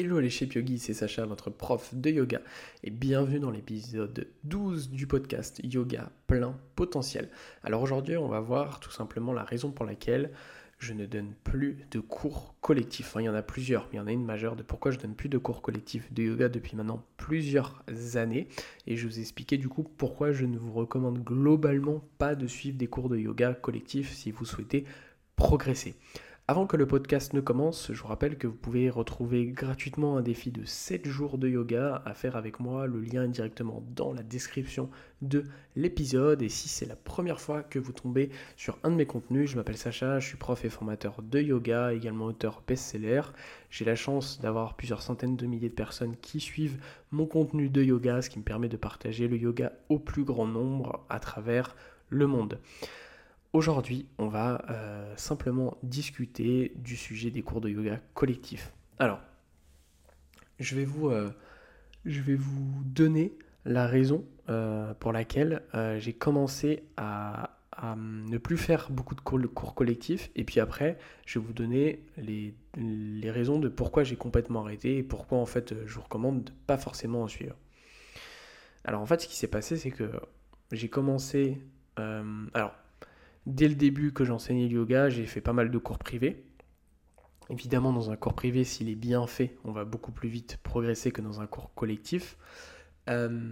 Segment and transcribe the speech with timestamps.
[0.00, 2.40] Hello les chefs Yogi, c'est Sacha, votre prof de yoga,
[2.84, 7.28] et bienvenue dans l'épisode 12 du podcast Yoga plein potentiel.
[7.64, 10.30] Alors aujourd'hui, on va voir tout simplement la raison pour laquelle
[10.78, 13.16] je ne donne plus de cours collectifs.
[13.18, 15.00] il y en a plusieurs, mais il y en a une majeure de pourquoi je
[15.00, 17.82] donne plus de cours collectifs de yoga depuis maintenant plusieurs
[18.14, 18.46] années.
[18.86, 22.78] Et je vous expliquer du coup pourquoi je ne vous recommande globalement pas de suivre
[22.78, 24.84] des cours de yoga collectifs si vous souhaitez
[25.34, 25.96] progresser.
[26.50, 30.22] Avant que le podcast ne commence, je vous rappelle que vous pouvez retrouver gratuitement un
[30.22, 32.86] défi de 7 jours de yoga à faire avec moi.
[32.86, 34.88] Le lien est directement dans la description
[35.20, 35.44] de
[35.76, 36.40] l'épisode.
[36.40, 39.56] Et si c'est la première fois que vous tombez sur un de mes contenus, je
[39.56, 43.20] m'appelle Sacha, je suis prof et formateur de yoga, également auteur best-seller.
[43.68, 46.80] J'ai la chance d'avoir plusieurs centaines de milliers de personnes qui suivent
[47.10, 50.46] mon contenu de yoga, ce qui me permet de partager le yoga au plus grand
[50.46, 51.76] nombre à travers
[52.08, 52.58] le monde.
[53.54, 58.74] Aujourd'hui, on va euh, simplement discuter du sujet des cours de yoga collectif.
[58.98, 59.20] Alors,
[60.58, 61.30] je vais vous, euh,
[62.04, 63.32] je vais vous donner
[63.64, 65.62] la raison euh, pour laquelle
[65.98, 67.54] j'ai commencé à,
[67.96, 70.30] ne plus faire beaucoup de cours, collectifs.
[70.34, 74.98] Et puis après, je vais vous donner les, les raisons de pourquoi j'ai complètement arrêté
[74.98, 77.54] et pourquoi en fait je vous recommande de pas forcément en suivre.
[78.84, 80.10] Alors en fait, ce qui s'est passé, c'est que
[80.72, 81.62] j'ai commencé...
[81.96, 82.74] alors,
[83.48, 86.44] Dès le début que j'enseignais le yoga, j'ai fait pas mal de cours privés.
[87.48, 91.12] Évidemment, dans un cours privé, s'il est bien fait, on va beaucoup plus vite progresser
[91.12, 92.36] que dans un cours collectif.
[93.08, 93.50] Euh,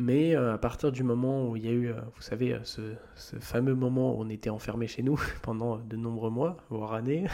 [0.00, 2.96] mais euh, à partir du moment où il y a eu, euh, vous savez, ce,
[3.38, 7.28] fameux moment où on était enfermé chez nous pendant de nombreux mois, voire années,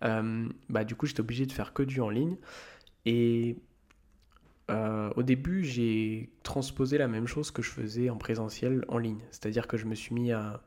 [0.02, 2.36] bah, du coup, j'étais obligé de faire que du en ligne.
[3.06, 3.58] Et
[4.68, 9.20] au début, j'ai transposé la même chose que je faisais en présentiel en ligne.
[9.30, 10.60] C'est-à-dire que je me suis mis à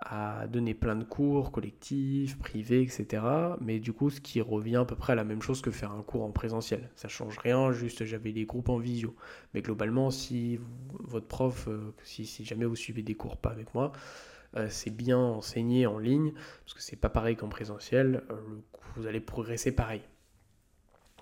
[0.00, 3.22] à donner plein de cours collectifs, privés, etc.
[3.60, 5.92] Mais du coup, ce qui revient à peu près à la même chose que faire
[5.92, 6.88] un cours en présentiel.
[6.94, 9.16] Ça change rien, juste j'avais des groupes en visio.
[9.54, 10.60] Mais globalement, si
[11.00, 13.92] votre prof, euh, si, jamais vous suivez des cours pas avec moi,
[14.56, 16.32] euh, c'est bien enseigné en ligne,
[16.64, 18.36] parce que c'est pas pareil qu'en présentiel, euh,
[18.96, 20.02] vous allez progresser pareil.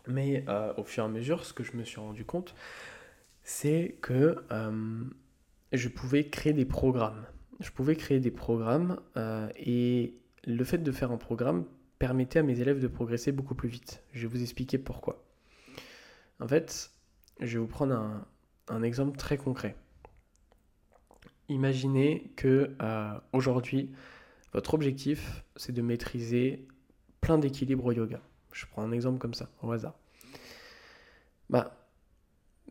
[0.06, 0.44] Mais
[0.76, 2.54] au fur et à mesure, ce que je me suis rendu compte,
[3.42, 4.36] c'est que
[5.72, 7.26] je pouvais créer des programmes
[7.60, 11.64] je pouvais créer des programmes euh, et le fait de faire un programme
[11.98, 14.02] permettait à mes élèves de progresser beaucoup plus vite.
[14.12, 15.24] Je vais vous expliquer pourquoi.
[16.40, 16.90] En fait,
[17.40, 18.24] je vais vous prendre
[18.68, 19.76] un, exemple très concret.
[21.48, 23.92] Imaginez que euh, aujourd'hui,
[24.52, 26.66] votre objectif, c'est de maîtriser
[27.20, 28.20] plein d'équilibres au yoga.
[28.52, 29.94] Je prends un exemple comme ça, au hasard.
[31.48, 31.85] Bah,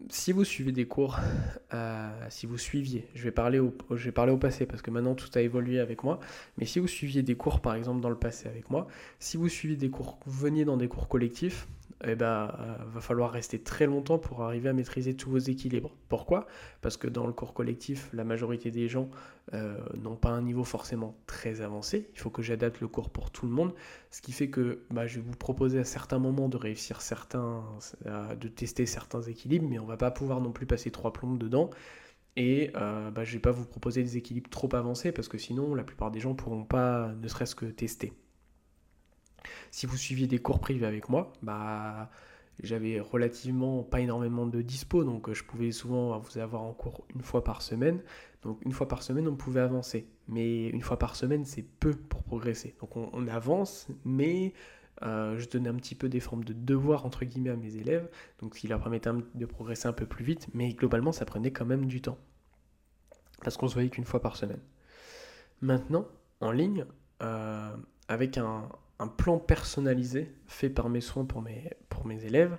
[0.09, 1.17] si vous suivez des cours,
[1.73, 4.91] euh, si vous suiviez, je vais, parler au, je vais parler au passé parce que
[4.91, 6.19] maintenant tout a évolué avec moi,
[6.57, 8.87] mais si vous suiviez des cours par exemple dans le passé avec moi,
[9.19, 11.67] si vous suivez des cours, vous veniez dans des cours collectifs,
[12.03, 15.95] eh ben, euh, va falloir rester très longtemps pour arriver à maîtriser tous vos équilibres.
[16.09, 16.47] Pourquoi?
[16.81, 19.09] Parce que dans le cours collectif, la majorité des gens
[19.53, 22.09] euh, n'ont pas un niveau forcément très avancé.
[22.13, 23.73] Il faut que j'adapte le cours pour tout le monde,
[24.11, 27.63] ce qui fait que bah, je vais vous proposer à certains moments de réussir certains,
[28.05, 31.69] de tester certains équilibres, mais on va pas pouvoir non plus passer trois plombes dedans.
[32.35, 35.37] Et euh, bah, je ne vais pas vous proposer des équilibres trop avancés parce que
[35.37, 38.13] sinon la plupart des gens ne pourront pas ne serait-ce que tester.
[39.71, 42.09] Si vous suiviez des cours privés avec moi, bah
[42.63, 47.05] j'avais relativement pas énormément de dispo, donc euh, je pouvais souvent vous avoir en cours
[47.13, 48.01] une fois par semaine.
[48.43, 50.07] Donc une fois par semaine, on pouvait avancer.
[50.27, 52.75] Mais une fois par semaine, c'est peu pour progresser.
[52.79, 54.53] Donc on, avance, mais
[55.03, 58.09] euh, je donnais un petit peu des formes de devoirs entre guillemets à mes élèves,
[58.39, 61.51] donc ce qui leur permettait de progresser un peu plus vite, mais globalement ça prenait
[61.51, 62.17] quand même du temps.
[63.43, 64.61] Parce qu'on se voyait qu'une fois par semaine.
[65.61, 66.07] Maintenant,
[66.39, 66.85] en ligne,
[67.21, 67.75] euh,
[68.07, 68.69] avec un,
[68.99, 72.57] un plan personnalisé fait par mes soins pour mes, pour mes élèves,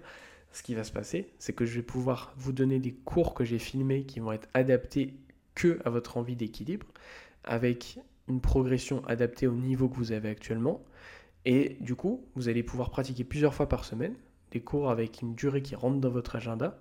[0.52, 3.44] ce qui va se passer, c'est que je vais pouvoir vous donner des cours que
[3.44, 5.14] j'ai filmés qui vont être adaptés
[5.54, 6.86] que à votre envie d'équilibre,
[7.44, 7.98] avec
[8.28, 10.84] une progression adaptée au niveau que vous avez actuellement.
[11.44, 14.14] Et du coup, vous allez pouvoir pratiquer plusieurs fois par semaine,
[14.50, 16.80] des cours avec une durée qui rentre dans votre agenda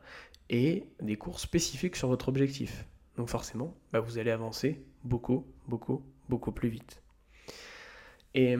[0.49, 2.85] et des cours spécifiques sur votre objectif.
[3.17, 7.01] Donc forcément, bah, vous allez avancer beaucoup, beaucoup, beaucoup plus vite.
[8.33, 8.57] Et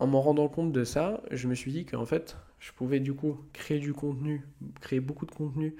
[0.00, 3.12] en m'en rendant compte de ça, je me suis dit qu'en fait, je pouvais du
[3.12, 4.46] coup créer du contenu,
[4.80, 5.76] créer beaucoup de contenu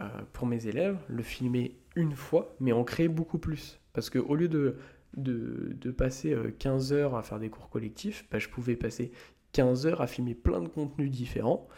[0.00, 3.78] euh, pour mes élèves, le filmer une fois, mais en créer beaucoup plus.
[3.92, 8.48] Parce qu'au lieu de, passer 15 euh, heures à faire des cours collectifs, bah, je
[8.48, 9.12] pouvais passer
[9.52, 11.68] 15 heures à filmer plein de contenus différents,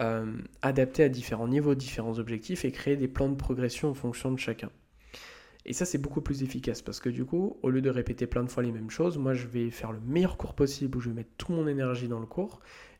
[0.00, 0.26] euh,
[0.60, 4.38] adaptés à différents niveaux, différents objectifs, et créer des plans de progression en fonction de
[4.38, 4.70] chacun.
[5.70, 8.42] Et ça, c'est beaucoup plus efficace parce que du coup, au lieu de répéter plein
[8.42, 11.10] de fois les mêmes choses, moi, je vais faire le meilleur cours possible où je
[11.10, 12.58] vais mettre toute mon énergie dans le cours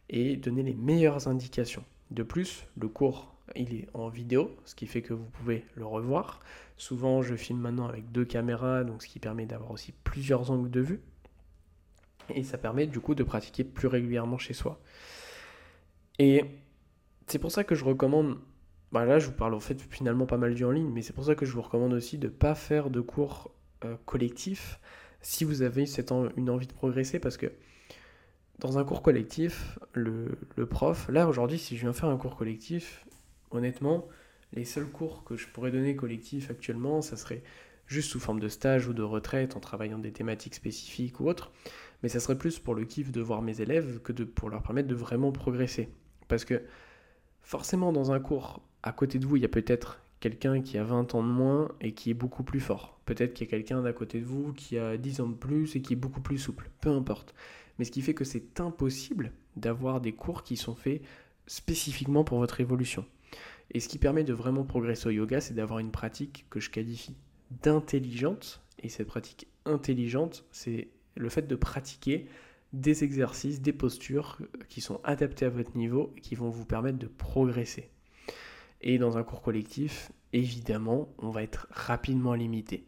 [0.08, 1.82] et donner les meilleures indications.
[2.12, 5.84] De plus, le cours il est en vidéo, ce qui fait que vous pouvez le
[5.84, 6.38] revoir.
[6.76, 10.70] Souvent, je filme maintenant avec deux caméras, donc ce qui permet d'avoir aussi plusieurs angles
[10.70, 11.00] de vue.
[12.32, 14.80] Et ça permet du coup de pratiquer plus régulièrement chez soi.
[16.20, 16.44] Et
[17.26, 18.38] c'est pour ça que je recommande,
[18.92, 21.12] bah là je vous parle en fait finalement pas mal du en ligne, mais c'est
[21.12, 23.52] pour ça que je vous recommande aussi de ne pas faire de cours
[23.84, 24.80] euh, collectifs
[25.22, 25.84] si vous avez
[26.36, 27.52] une envie de progresser, parce que
[28.58, 30.36] dans un cours collectif, le,
[30.68, 33.06] prof, là aujourd'hui, si je viens faire un cours collectif,
[33.50, 34.08] honnêtement,
[34.52, 37.42] les seuls cours que je pourrais donner collectif actuellement, ça serait
[37.86, 41.52] juste sous forme de stage ou de retraite en travaillant des thématiques spécifiques ou autres,
[42.02, 44.62] mais ça serait plus pour le kiff de voir mes élèves que de, pour leur
[44.62, 45.88] permettre de vraiment progresser.
[46.28, 46.62] Parce que
[47.42, 50.84] forcément, dans un cours, à côté de vous, il y a peut-être quelqu'un qui a
[50.84, 53.00] 20 ans de moins et qui est beaucoup plus fort.
[53.06, 55.76] Peut-être qu'il y a quelqu'un d'à côté de vous qui a 10 ans de plus
[55.76, 56.70] et qui est beaucoup plus souple.
[56.80, 57.34] Peu importe
[57.80, 61.00] mais ce qui fait que c'est impossible d'avoir des cours qui sont faits
[61.46, 63.06] spécifiquement pour votre évolution.
[63.70, 66.68] Et ce qui permet de vraiment progresser au yoga, c'est d'avoir une pratique que je
[66.68, 67.16] qualifie
[67.62, 68.60] d'intelligente.
[68.82, 72.26] Et cette pratique intelligente, c'est le fait de pratiquer
[72.72, 74.38] des exercices, des postures
[74.68, 77.90] qui sont adaptés à votre niveau et qui vont vous permettre de progresser.
[78.80, 82.86] Et dans un cours collectif, évidemment, on va être rapidement limité.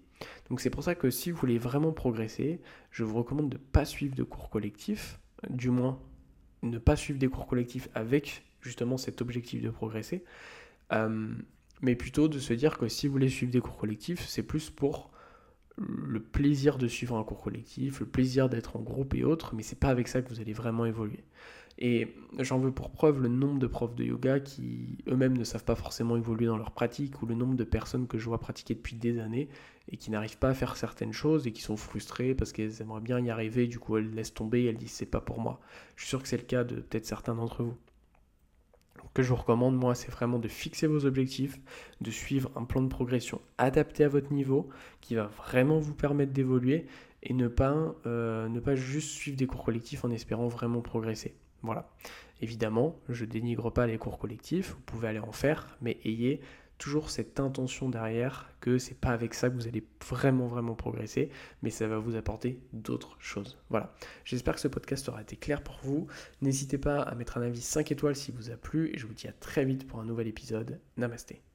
[0.49, 3.62] Donc c'est pour ça que si vous voulez vraiment progresser, je vous recommande de ne
[3.62, 5.19] pas suivre de cours collectifs,
[5.50, 6.00] du moins
[6.62, 10.25] ne pas suivre des cours collectifs avec justement cet objectif de progresser,
[10.93, 11.34] euh,
[11.81, 14.70] mais plutôt de se dire que si vous voulez suivre des cours collectifs, c'est plus
[14.70, 15.11] pour
[15.78, 19.62] le plaisir de suivre un cours collectif, le plaisir d'être en groupe et autres, mais
[19.62, 21.24] c'est pas avec ça que vous allez vraiment évoluer.
[21.78, 25.64] Et j'en veux pour preuve le nombre de profs de yoga qui eux-mêmes ne savent
[25.64, 28.74] pas forcément évoluer dans leur pratique, ou le nombre de personnes que je vois pratiquer
[28.74, 29.48] depuis des années
[29.88, 33.00] et qui n'arrivent pas à faire certaines choses et qui sont frustrées parce qu'elles aimeraient
[33.00, 35.60] bien y arriver, du coup elles laissent tomber et elles disent c'est pas pour moi.
[35.96, 37.76] Je suis sûr que c'est le cas de peut-être certains d'entre vous.
[39.14, 41.58] Que je vous recommande, moi, c'est vraiment de fixer vos objectifs,
[42.00, 44.69] de suivre un plan de progression adapté à votre niveau,
[45.00, 46.87] qui va vraiment vous permettre d'évoluer
[47.22, 51.34] et ne pas, euh, ne pas juste suivre des cours collectifs en espérant vraiment progresser.
[51.62, 51.88] Voilà.
[52.40, 56.40] Évidemment, je dénigre pas les cours collectifs, vous pouvez aller en faire, mais ayez
[56.82, 61.31] toujours cette intention derrière que c'est pas avec ça que vous allez vraiment vraiment progresser,
[61.62, 63.56] mais ça va vous apporter d'autres choses.
[63.70, 63.94] Voilà.
[64.25, 66.08] J'espère que ce podcast aura été clair pour vous.
[66.40, 69.14] N'hésitez pas à mettre un avis 5 étoiles si vous a plu et je vous
[69.14, 70.81] dis à très vite pour un nouvel épisode.
[70.96, 71.51] Namasté.